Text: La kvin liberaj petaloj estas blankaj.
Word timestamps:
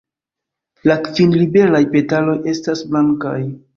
La 0.91 0.95
kvin 1.07 1.35
liberaj 1.41 1.81
petaloj 1.93 2.37
estas 2.55 2.83
blankaj. 2.93 3.37